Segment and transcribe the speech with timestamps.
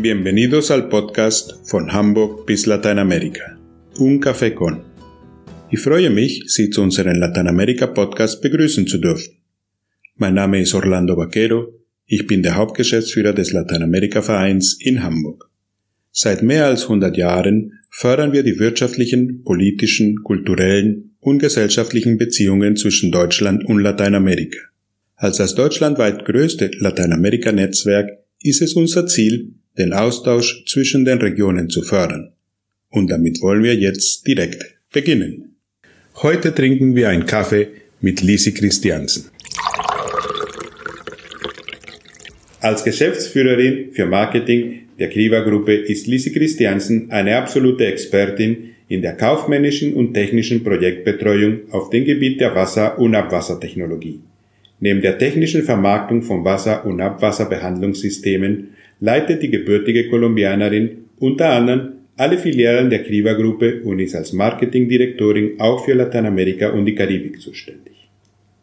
[0.00, 3.58] Bienvenidos al podcast von Hamburg bis Lateinamerika.
[3.98, 4.84] Un Café con.
[5.70, 9.38] Ich freue mich, Sie zu unserem Lateinamerika-Podcast begrüßen zu dürfen.
[10.14, 11.74] Mein Name ist Orlando Vaquero,
[12.06, 15.50] ich bin der Hauptgeschäftsführer des Lateinamerika-Vereins in Hamburg.
[16.12, 23.10] Seit mehr als 100 Jahren fördern wir die wirtschaftlichen, politischen, kulturellen und gesellschaftlichen Beziehungen zwischen
[23.10, 24.60] Deutschland und Lateinamerika.
[25.16, 31.82] Als das deutschlandweit größte Lateinamerika-Netzwerk ist es unser Ziel, den Austausch zwischen den Regionen zu
[31.82, 32.32] fördern.
[32.90, 35.56] Und damit wollen wir jetzt direkt beginnen.
[36.16, 37.68] Heute trinken wir einen Kaffee
[38.00, 39.26] mit Lisi Christiansen.
[42.60, 49.14] Als Geschäftsführerin für Marketing der Kriva Gruppe ist Lisi Christiansen eine absolute Expertin in der
[49.16, 54.20] kaufmännischen und technischen Projektbetreuung auf dem Gebiet der Wasser- und Abwassertechnologie.
[54.80, 62.36] Neben der technischen Vermarktung von Wasser- und Abwasserbehandlungssystemen leitet die gebürtige Kolumbianerin unter anderem alle
[62.36, 68.08] Filialen der Kriva Gruppe und ist als Marketingdirektorin auch für Lateinamerika und die Karibik zuständig.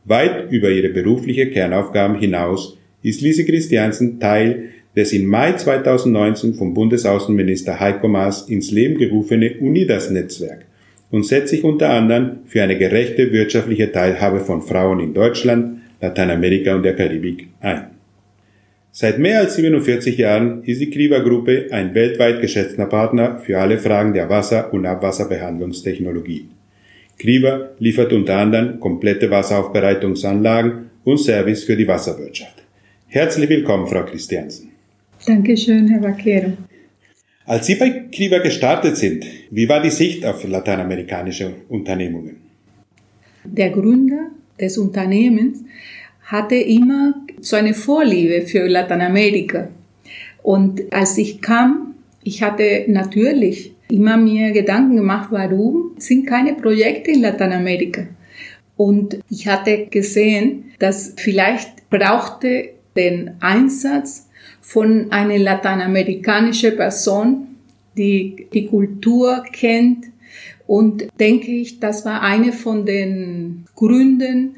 [0.04, 6.74] Weit über ihre berufliche Kernaufgaben hinaus ist Lise Christiansen Teil des im Mai 2019 vom
[6.74, 10.66] Bundesaußenminister Heiko Maas ins Leben gerufene UNIDAS-Netzwerk
[11.12, 16.76] und setzt sich unter anderem für eine gerechte wirtschaftliche Teilhabe von Frauen in Deutschland, Lateinamerika
[16.76, 17.95] und der Karibik ein.
[18.98, 24.14] Seit mehr als 47 Jahren ist die Kriva-Gruppe ein weltweit geschätzter Partner für alle Fragen
[24.14, 26.48] der Wasser- und Abwasserbehandlungstechnologie.
[27.20, 32.64] Kriva liefert unter anderem komplette Wasseraufbereitungsanlagen und Service für die Wasserwirtschaft.
[33.08, 34.70] Herzlich willkommen, Frau Christiansen.
[35.28, 36.54] Dankeschön, Herr Vaquero.
[37.46, 42.38] Als Sie bei Kriva gestartet sind, wie war die Sicht auf lateinamerikanische Unternehmungen?
[43.44, 45.66] Der Gründer des Unternehmens
[46.24, 49.70] hatte immer so eine Vorliebe für Lateinamerika.
[50.42, 57.12] Und als ich kam, ich hatte natürlich immer mir Gedanken gemacht, warum sind keine Projekte
[57.12, 58.08] in Lateinamerika?
[58.78, 64.28] Und ich hatte gesehen, dass vielleicht brauchte den Einsatz
[64.62, 67.48] von einer lateinamerikanischen Person,
[67.96, 70.06] die die Kultur kennt.
[70.66, 74.56] Und denke ich, das war eine von den Gründen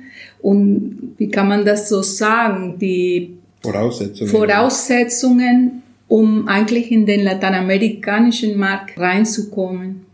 [0.47, 8.57] und wie kann man das so sagen, die Voraussetzungen, Voraussetzungen um eigentlich in den lateinamerikanischen
[8.57, 10.05] Markt reinzukommen.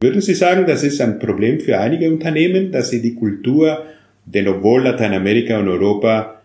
[0.00, 3.84] Würden Sie sagen, das ist ein Problem für einige Unternehmen, dass sie die Kultur,
[4.24, 6.40] denn obwohl Lateinamerika und Europa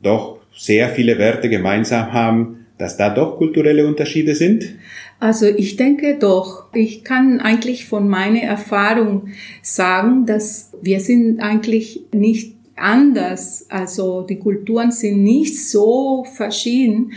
[0.00, 4.74] doch sehr viele Werte gemeinsam haben, dass da doch kulturelle Unterschiede sind?
[5.18, 6.72] Also ich denke doch.
[6.72, 9.28] Ich kann eigentlich von meiner Erfahrung
[9.60, 13.66] sagen, dass wir sind eigentlich nicht anders.
[13.68, 17.12] Also die Kulturen sind nicht so verschieden,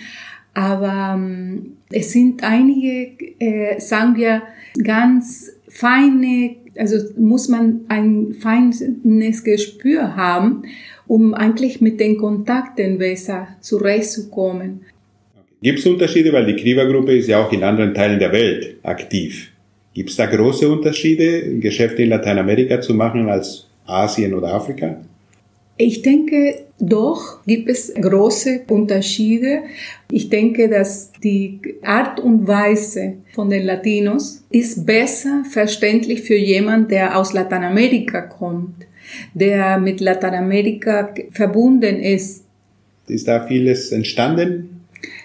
[0.53, 4.41] aber ähm, es sind einige, äh, sagen wir,
[4.81, 10.63] ganz feine, also muss man ein feines Gespür haben,
[11.07, 14.81] um eigentlich mit den Kontakten besser zurechtzukommen.
[15.61, 19.51] Gibt es Unterschiede, weil die Kriva-Gruppe ist ja auch in anderen Teilen der Welt aktiv.
[19.93, 25.01] Gibt es da große Unterschiede, Geschäfte in Lateinamerika zu machen als Asien oder Afrika?
[25.77, 29.63] Ich denke, doch gibt es große Unterschiede.
[30.09, 36.91] Ich denke, dass die Art und Weise von den Latinos ist besser verständlich für jemand,
[36.91, 38.85] der aus Lateinamerika kommt,
[39.33, 42.45] der mit Lateinamerika verbunden ist.
[43.07, 44.81] Ist da vieles entstanden?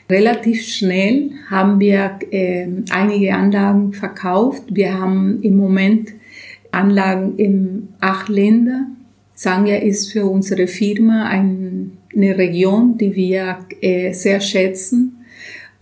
[0.09, 4.65] Relativ schnell haben wir äh, einige Anlagen verkauft.
[4.69, 6.11] Wir haben im Moment
[6.73, 8.97] Anlagen in acht Ländern
[9.43, 15.25] Sangya ist für unsere Firma ein, eine Region, die wir äh, sehr schätzen.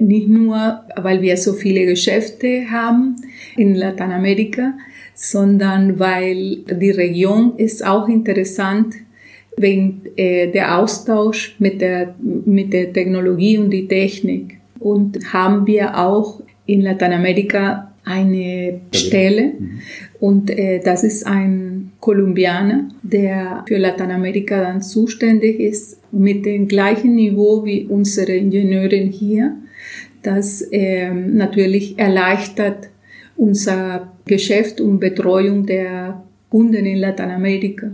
[0.00, 3.16] Nicht nur, weil wir so viele Geschäfte haben
[3.56, 4.74] in Lateinamerika,
[5.12, 8.94] sondern weil die Region ist auch interessant
[9.56, 14.58] wegen äh, der Austausch mit der, mit der Technologie und die Technik.
[14.78, 19.81] Und haben wir auch in Lateinamerika eine Stelle mhm.
[20.20, 21.68] und äh, das ist ein
[22.00, 29.56] Kolumbianer, der für Lateinamerika dann zuständig ist, mit dem gleichen Niveau wie unsere Ingenieurin hier.
[30.23, 32.89] Das äh, natürlich erleichtert
[33.37, 37.91] unser Geschäft und Betreuung der Kunden in Lateinamerika.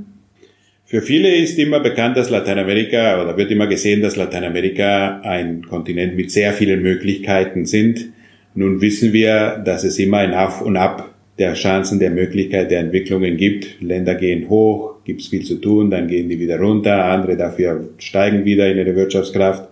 [0.86, 6.14] Für viele ist immer bekannt, dass Lateinamerika oder wird immer gesehen, dass Lateinamerika ein Kontinent
[6.14, 8.12] mit sehr vielen Möglichkeiten sind.
[8.54, 12.80] Nun wissen wir, dass es immer ein Auf und Ab der Chancen, der Möglichkeit, der
[12.80, 13.80] Entwicklungen gibt.
[13.80, 17.88] Länder gehen hoch, gibt es viel zu tun, dann gehen die wieder runter, andere dafür
[17.98, 19.68] steigen wieder in ihre Wirtschaftskraft.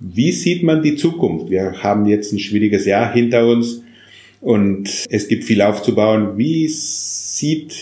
[0.00, 1.50] Wie sieht man die Zukunft?
[1.50, 3.82] Wir haben jetzt ein schwieriges Jahr hinter uns
[4.40, 6.36] und es gibt viel aufzubauen.
[6.36, 7.74] Wie sieht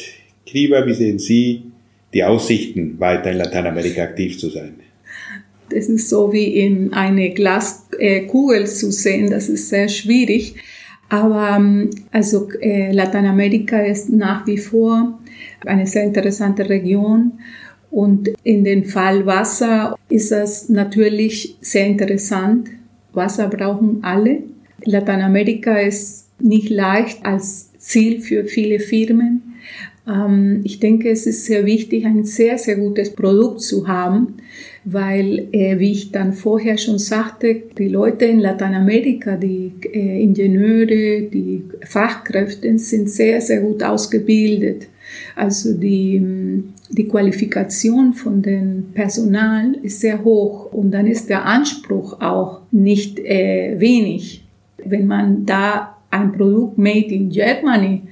[0.47, 1.63] Kriva, wie sehen Sie
[2.15, 4.75] die Aussichten, weiter in Lateinamerika aktiv zu sein?
[5.71, 9.31] Das ist so wie in eine Glaskugel zu sehen.
[9.31, 10.55] Das ist sehr schwierig.
[11.13, 15.19] Aber ähm, also äh, Lateinamerika ist nach wie vor
[15.67, 17.33] eine sehr interessante Region.
[17.91, 22.71] Und in dem Fall Wasser ist es natürlich sehr interessant.
[23.13, 24.39] Wasser brauchen alle.
[24.87, 29.43] Lateinamerika ist nicht leicht als Ziel für viele Firmen.
[30.09, 34.39] Ähm, ich denke, es ist sehr wichtig, ein sehr, sehr gutes Produkt zu haben,
[34.85, 41.23] weil, äh, wie ich dann vorher schon sagte, die Leute in Lateinamerika, die äh, Ingenieure,
[41.23, 44.89] die Fachkräfte sind sehr, sehr gut ausgebildet.
[45.37, 52.21] Also die, die Qualifikation von dem Personal ist sehr hoch und dann ist der Anspruch
[52.21, 54.45] auch nicht äh, wenig.
[54.85, 58.03] Wenn man da ein Produkt made in Germany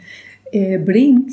[0.53, 1.33] äh, bringt,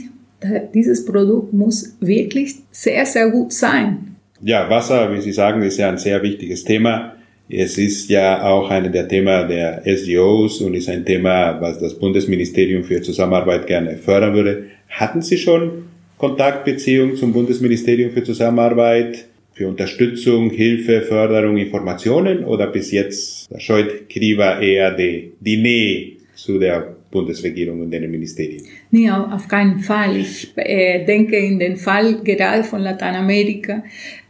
[0.73, 4.06] dieses Produkt muss wirklich sehr, sehr gut sein.
[4.41, 7.15] Ja, Wasser, wie Sie sagen, ist ja ein sehr wichtiges Thema.
[7.49, 11.97] Es ist ja auch eine der Themen der SGOs und ist ein Thema, was das
[11.97, 14.65] Bundesministerium für Zusammenarbeit gerne fördern würde.
[14.89, 15.85] Hatten Sie schon
[16.17, 24.59] Kontaktbeziehungen zum Bundesministerium für Zusammenarbeit, für Unterstützung, Hilfe, Förderung, Informationen oder bis jetzt scheut Kriva
[24.59, 28.63] eher die, die Nähe zu der Bundesregierung und den Ministerien?
[28.91, 30.17] Nee, auf keinen Fall.
[30.17, 33.83] Ich äh, denke in den Fall gerade von Lateinamerika,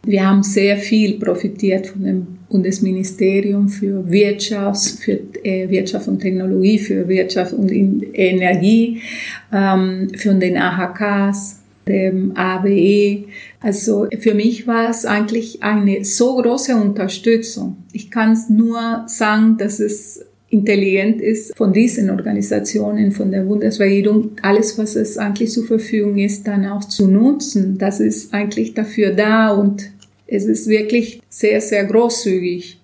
[0.06, 6.80] wir haben sehr viel profitiert von dem Bundesministerium für Wirtschaft, für äh, Wirtschaft und Technologie,
[6.80, 9.02] für Wirtschaft und Energie,
[9.52, 13.26] ähm, für den AHKs, dem ABE.
[13.60, 17.78] Also für mich war es eigentlich eine so große Unterstützung.
[17.92, 24.32] Ich kann es nur sagen, dass es intelligent ist von diesen Organisationen, von der Bundesregierung,
[24.42, 27.78] alles, was es eigentlich zur Verfügung ist, dann auch zu nutzen.
[27.78, 29.92] Das ist eigentlich dafür da und
[30.26, 32.78] es ist wirklich sehr, sehr großzügig.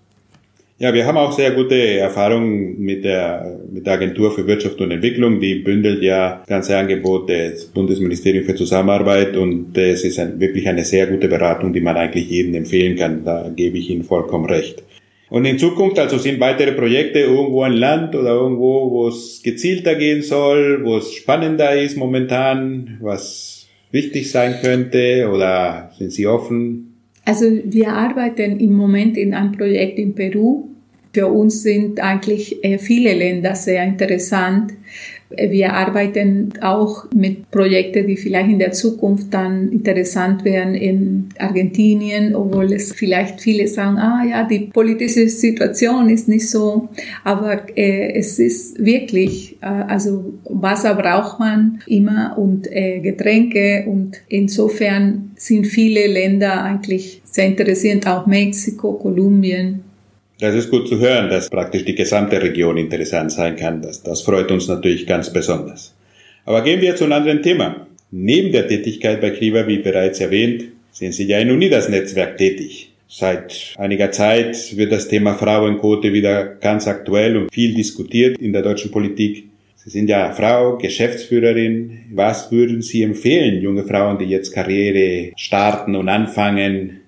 [0.80, 4.92] Ja, wir haben auch sehr gute Erfahrungen mit der, mit der Agentur für Wirtschaft und
[4.92, 5.40] Entwicklung.
[5.40, 10.84] Die bündelt ja ganze Angebote des Bundesministeriums für Zusammenarbeit und es ist ein, wirklich eine
[10.84, 13.24] sehr gute Beratung, die man eigentlich jedem empfehlen kann.
[13.24, 14.84] Da gebe ich Ihnen vollkommen recht.
[15.34, 19.96] Und in Zukunft also sind weitere Projekte irgendwo ein Land oder irgendwo, wo es gezielter
[19.96, 27.00] gehen soll, wo es spannender ist momentan, was wichtig sein könnte oder sind Sie offen?
[27.26, 30.68] Also wir arbeiten im Moment in einem Projekt in Peru.
[31.14, 34.74] Für uns sind eigentlich äh, viele Länder sehr interessant.
[35.30, 42.36] Wir arbeiten auch mit Projekten, die vielleicht in der Zukunft dann interessant werden in Argentinien,
[42.36, 46.90] obwohl es vielleicht viele sagen, ah ja, die politische Situation ist nicht so,
[47.24, 54.22] aber äh, es ist wirklich, äh, also Wasser braucht man immer und äh, Getränke und
[54.28, 59.93] insofern sind viele Länder eigentlich sehr interessant, auch Mexiko, Kolumbien.
[60.44, 63.82] Das ist gut zu hören, dass praktisch die gesamte Region interessant sein kann.
[63.82, 65.96] Das, das freut uns natürlich ganz besonders.
[66.44, 67.88] Aber gehen wir zu einem anderen Thema.
[68.12, 72.92] Neben der Tätigkeit bei Kriva, wie bereits erwähnt, sind Sie ja in Unidas-Netzwerk tätig.
[73.08, 78.64] Seit einiger Zeit wird das Thema Frauenquote wieder ganz aktuell und viel diskutiert in der
[78.64, 79.46] deutschen Politik.
[79.78, 82.00] Sie sind ja Frau, Geschäftsführerin.
[82.12, 87.00] Was würden Sie empfehlen, junge Frauen, die jetzt Karriere starten und anfangen?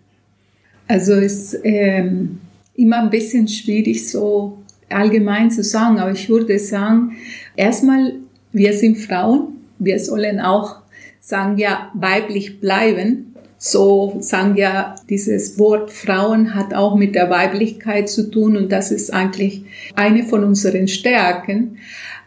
[0.87, 2.37] Also es ähm,
[2.75, 4.57] immer ein bisschen schwierig so
[4.89, 7.17] allgemein zu sagen, aber ich würde sagen,
[7.55, 8.13] erstmal,
[8.51, 10.77] wir sind Frauen, wir sollen auch
[11.19, 13.33] sagen ja weiblich bleiben.
[13.57, 18.91] So sagen ja, dieses Wort Frauen hat auch mit der Weiblichkeit zu tun und das
[18.91, 19.63] ist eigentlich
[19.95, 21.77] eine von unseren Stärken.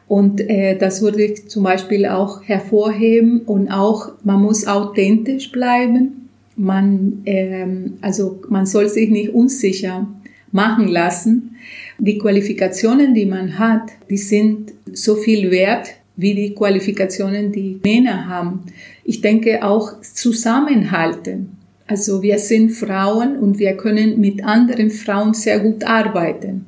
[0.08, 6.28] Und äh, das würde ich zum Beispiel auch hervorheben und auch, man muss authentisch bleiben.
[6.56, 10.08] Man, ähm, also man soll sich nicht unsicher
[10.52, 11.56] machen lassen.
[11.98, 18.26] Die Qualifikationen, die man hat, die sind so viel wert wie die Qualifikationen, die Männer
[18.26, 18.64] haben.
[19.04, 21.56] Ich denke auch Zusammenhalten.
[21.86, 26.66] Also wir sind Frauen und wir können mit anderen Frauen sehr gut arbeiten.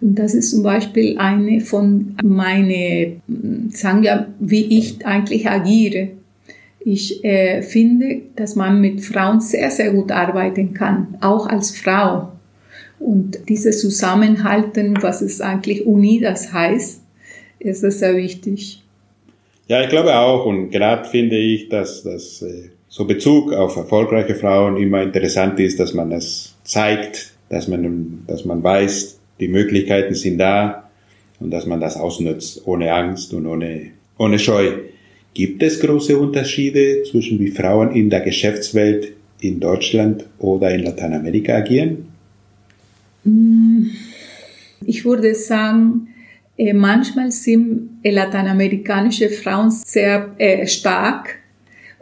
[0.00, 3.16] Und das ist zum Beispiel eine von meine,
[3.70, 6.08] sagen wir, wie ich eigentlich agiere.
[6.80, 12.32] Ich äh, finde, dass man mit Frauen sehr, sehr gut arbeiten kann, auch als Frau.
[13.00, 17.00] Und dieses Zusammenhalten, was es eigentlich Unidas heißt,
[17.58, 18.82] ist es sehr wichtig.
[19.68, 20.44] Ja, ich glaube auch.
[20.44, 25.80] Und gerade finde ich, dass das äh, so Bezug auf erfolgreiche Frauen immer interessant ist,
[25.80, 30.90] dass man es zeigt, dass man, dass man weiß, die Möglichkeiten sind da
[31.38, 34.72] und dass man das ausnutzt, ohne Angst und ohne, ohne Scheu.
[35.32, 41.54] Gibt es große Unterschiede zwischen wie Frauen in der Geschäftswelt in Deutschland oder in Lateinamerika
[41.54, 42.09] agieren?
[43.24, 46.08] Ich würde sagen,
[46.60, 51.38] äh, manchmal sind äh, lateinamerikanische Frauen sehr äh, stark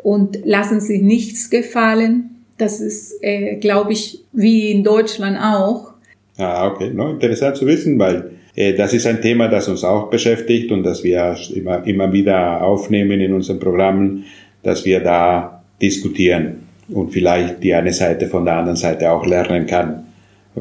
[0.03, 2.31] und lassen sich nichts gefallen.
[2.57, 3.15] Das ist,
[3.61, 5.93] glaube ich, wie in Deutschland auch.
[6.39, 6.91] Ah, okay.
[6.93, 8.33] No, interessant zu wissen, weil
[8.77, 13.21] das ist ein Thema, das uns auch beschäftigt und das wir immer, immer wieder aufnehmen
[13.21, 14.25] in unseren Programmen,
[14.65, 19.69] dass wir da diskutieren und vielleicht die eine Seite von der anderen Seite auch lernen
[19.69, 20.08] kann,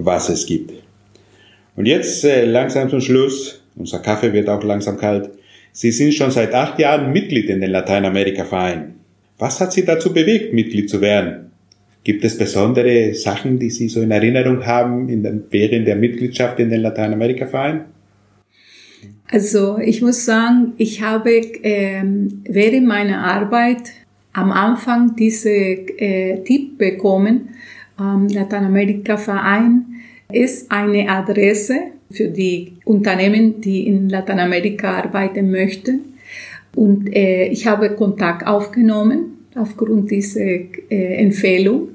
[0.06, 0.74] was es gibt.
[1.75, 5.30] Und jetzt äh, langsam zum Schluss, unser Kaffee wird auch langsam kalt.
[5.72, 8.96] Sie sind schon seit acht Jahren Mitglied in den Lateinamerika-Verein.
[9.38, 11.51] Was hat Sie dazu bewegt, Mitglied zu werden?
[12.04, 16.60] Gibt es besondere Sachen, die Sie so in Erinnerung haben in den, während der Mitgliedschaft
[16.60, 17.86] in den Lateinamerika-Verein?
[19.30, 21.30] Also ich muss sagen, ich habe
[21.63, 23.92] ähm, während meiner Arbeit
[24.34, 27.50] am Anfang diese äh, Tipp bekommen,
[28.00, 29.86] ähm, Lateinamerika-Verein
[30.32, 31.75] ist eine Adresse
[32.12, 36.13] für die Unternehmen, die in Lateinamerika arbeiten möchten.
[36.75, 41.89] Und äh, ich habe Kontakt aufgenommen aufgrund dieser äh, Empfehlung.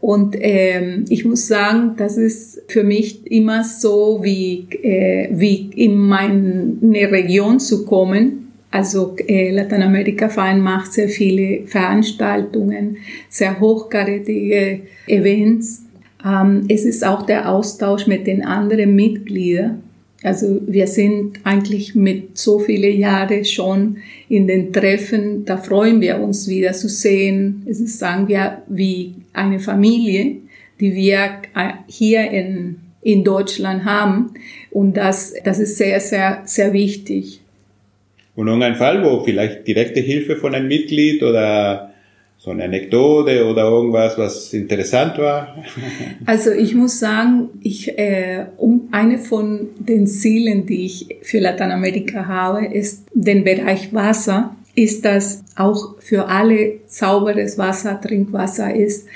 [0.00, 5.96] Und ähm, ich muss sagen, das ist für mich immer so, wie, äh, wie in
[5.96, 8.45] meine Region zu kommen,
[8.76, 12.98] also äh, Lateinamerika-Verein macht sehr viele Veranstaltungen,
[13.30, 15.84] sehr hochkarätige Events.
[16.22, 19.82] Ähm, es ist auch der Austausch mit den anderen Mitgliedern.
[20.22, 23.96] Also wir sind eigentlich mit so vielen Jahren schon
[24.28, 27.62] in den Treffen, da freuen wir uns wieder zu sehen.
[27.66, 30.36] Es ist, sagen wir, wie eine Familie,
[30.80, 34.34] die wir äh, hier in, in Deutschland haben.
[34.70, 37.40] Und das, das ist sehr, sehr, sehr wichtig.
[38.36, 41.90] Und irgendein Fall, wo vielleicht direkte Hilfe von einem Mitglied oder
[42.38, 45.56] so eine Anekdote oder irgendwas, was interessant war?
[46.26, 48.44] Also ich muss sagen, ich, äh,
[48.92, 55.42] eine von den Zielen, die ich für Lateinamerika habe, ist den Bereich Wasser, ist, dass
[55.56, 59.06] auch für alle sauberes Wasser, Trinkwasser ist.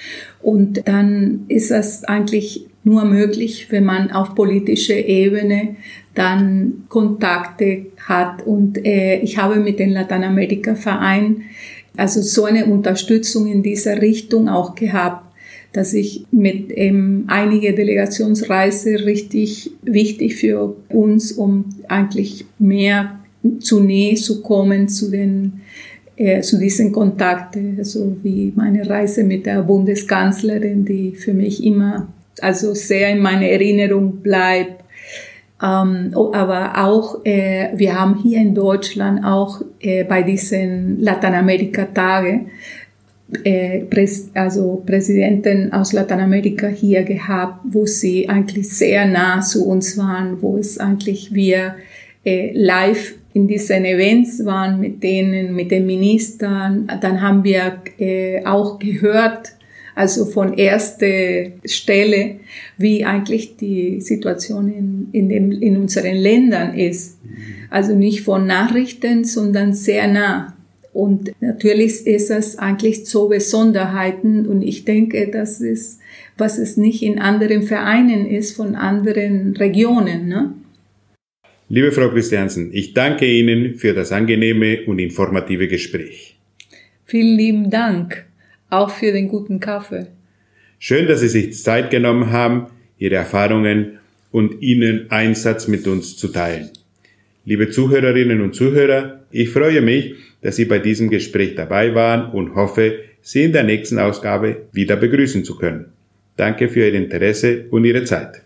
[0.40, 5.76] Und dann ist es eigentlich nur möglich, wenn man auf politischer Ebene
[6.14, 8.46] dann Kontakte hat.
[8.46, 11.42] Und äh, ich habe mit dem Lateinamerika-Verein
[11.96, 15.26] also so eine Unterstützung in dieser Richtung auch gehabt,
[15.72, 23.20] dass ich mit ähm, einige Delegationsreise richtig wichtig für uns, um eigentlich mehr
[23.60, 25.60] zu Nähe zu kommen zu den
[26.16, 32.08] äh, zu diesen Kontakten, also wie meine Reise mit der Bundeskanzlerin, die für mich immer
[32.40, 34.84] also sehr in meiner Erinnerung bleibt
[35.62, 42.46] ähm, oh, aber auch, äh, wir haben hier in Deutschland auch äh, bei diesen Lateinamerika-Tage
[43.44, 43.84] äh,
[44.34, 50.56] also Präsidenten aus Lateinamerika hier gehabt, wo sie eigentlich sehr nah zu uns waren, wo
[50.56, 51.76] es eigentlich wir
[52.24, 56.90] äh, live in diesen Events waren mit denen, mit den Ministern.
[57.00, 59.52] Dann haben wir äh, auch gehört,
[60.00, 62.36] also von erster Stelle,
[62.78, 67.18] wie eigentlich die Situation in, in, dem, in unseren Ländern ist.
[67.68, 70.56] Also nicht von Nachrichten, sondern sehr nah.
[70.94, 76.00] Und natürlich ist es eigentlich so Besonderheiten und ich denke, das ist,
[76.38, 80.28] was es nicht in anderen Vereinen ist, von anderen Regionen.
[80.28, 80.54] Ne?
[81.68, 86.38] Liebe Frau Christiansen, ich danke Ihnen für das angenehme und informative Gespräch.
[87.04, 88.29] Vielen lieben Dank
[88.70, 90.06] auch für den guten Kaffee.
[90.78, 92.66] Schön, dass Sie sich Zeit genommen haben,
[92.98, 93.98] Ihre Erfahrungen
[94.30, 96.70] und Ihnen Einsatz mit uns zu teilen.
[97.44, 102.54] Liebe Zuhörerinnen und Zuhörer, ich freue mich, dass Sie bei diesem Gespräch dabei waren und
[102.54, 105.86] hoffe, Sie in der nächsten Ausgabe wieder begrüßen zu können.
[106.36, 108.42] Danke für Ihr Interesse und Ihre Zeit.